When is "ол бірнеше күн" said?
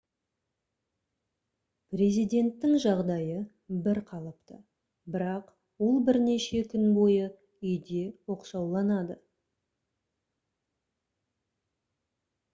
5.89-6.87